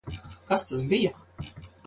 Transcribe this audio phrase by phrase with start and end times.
[0.47, 1.53] Kas tas bija?